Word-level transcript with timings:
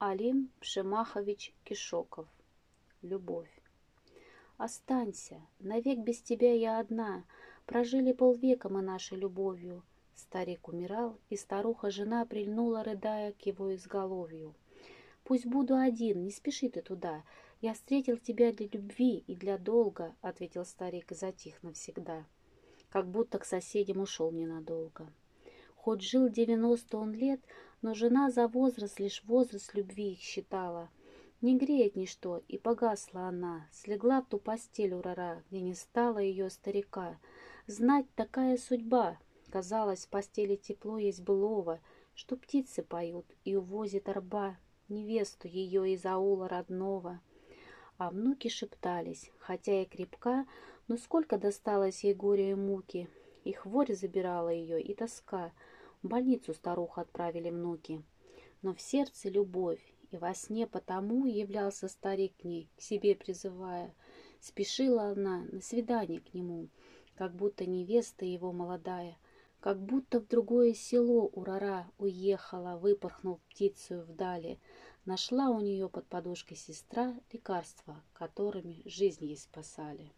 Алим 0.00 0.52
Пшемахович 0.60 1.52
Кишоков. 1.64 2.28
Любовь. 3.02 3.50
Останься, 4.56 5.40
навек 5.58 5.98
без 5.98 6.22
тебя 6.22 6.54
я 6.54 6.78
одна. 6.78 7.24
Прожили 7.66 8.12
полвека 8.12 8.68
мы 8.68 8.80
нашей 8.80 9.18
любовью. 9.18 9.82
Старик 10.14 10.68
умирал, 10.68 11.18
и 11.30 11.36
старуха-жена 11.36 12.24
прильнула, 12.26 12.84
рыдая 12.84 13.32
к 13.32 13.44
его 13.44 13.74
изголовью. 13.74 14.54
Пусть 15.24 15.46
буду 15.46 15.74
один, 15.74 16.22
не 16.22 16.30
спеши 16.30 16.68
ты 16.68 16.80
туда. 16.80 17.24
Я 17.60 17.74
встретил 17.74 18.18
тебя 18.18 18.52
для 18.52 18.68
любви 18.68 19.24
и 19.26 19.34
для 19.34 19.58
долга,— 19.58 20.14
ответил 20.22 20.64
старик 20.64 21.10
и 21.10 21.16
затих 21.16 21.60
навсегда. 21.64 22.24
Как 22.88 23.08
будто 23.08 23.40
к 23.40 23.44
соседям 23.44 23.98
ушел 23.98 24.30
ненадолго. 24.30 25.12
Хоть 25.74 26.02
жил 26.02 26.28
девяносто 26.28 26.98
он 26.98 27.14
лет, 27.14 27.40
но 27.82 27.94
жена 27.94 28.30
за 28.30 28.48
возраст 28.48 28.98
лишь 29.00 29.22
возраст 29.24 29.74
любви 29.74 30.12
их 30.12 30.20
считала. 30.20 30.90
Не 31.40 31.56
греет 31.56 31.94
ничто, 31.94 32.42
и 32.48 32.58
погасла 32.58 33.28
она, 33.28 33.68
слегла 33.70 34.22
в 34.22 34.26
ту 34.26 34.38
постель 34.38 34.94
урара, 34.94 35.42
где 35.48 35.60
не 35.60 35.74
стало 35.74 36.18
ее 36.18 36.50
старика. 36.50 37.18
Знать 37.66 38.06
такая 38.14 38.56
судьба, 38.56 39.18
казалось, 39.50 40.06
в 40.06 40.08
постели 40.08 40.56
тепло 40.56 40.98
есть 40.98 41.22
былого, 41.22 41.80
что 42.14 42.36
птицы 42.36 42.82
поют 42.82 43.26
и 43.44 43.54
увозит 43.54 44.08
орба 44.08 44.56
невесту 44.88 45.48
ее 45.48 45.92
из 45.92 46.04
аула 46.04 46.48
родного. 46.48 47.20
А 47.98 48.10
внуки 48.10 48.48
шептались, 48.48 49.30
хотя 49.38 49.82
и 49.82 49.84
крепка, 49.84 50.46
но 50.86 50.96
сколько 50.96 51.36
досталось 51.38 52.04
ей 52.04 52.14
горя 52.14 52.50
и 52.50 52.54
муки. 52.54 53.08
И 53.44 53.52
хворь 53.52 53.94
забирала 53.94 54.50
ее, 54.50 54.80
и 54.80 54.94
тоска. 54.94 55.52
В 56.02 56.08
больницу 56.08 56.54
старуху 56.54 57.00
отправили 57.00 57.50
внуки. 57.50 58.02
Но 58.62 58.74
в 58.74 58.80
сердце 58.80 59.28
любовь, 59.28 59.82
и 60.10 60.16
во 60.16 60.34
сне 60.34 60.66
потому 60.66 61.26
являлся 61.26 61.88
старик 61.88 62.36
к 62.36 62.44
ней, 62.44 62.70
к 62.76 62.80
себе 62.80 63.14
призывая. 63.14 63.94
Спешила 64.40 65.10
она 65.10 65.44
на 65.50 65.60
свидание 65.60 66.20
к 66.20 66.32
нему, 66.34 66.68
как 67.16 67.34
будто 67.34 67.66
невеста 67.66 68.24
его 68.24 68.52
молодая, 68.52 69.18
как 69.60 69.80
будто 69.80 70.20
в 70.20 70.28
другое 70.28 70.72
село 70.72 71.26
урара 71.26 71.90
уехала, 71.98 72.76
выпорхнув 72.76 73.40
птицу 73.50 74.02
вдали. 74.02 74.60
Нашла 75.04 75.50
у 75.50 75.60
нее 75.60 75.88
под 75.88 76.06
подушкой 76.06 76.56
сестра 76.56 77.18
лекарства, 77.32 78.02
которыми 78.12 78.82
жизнь 78.84 79.24
ей 79.24 79.36
спасали. 79.36 80.12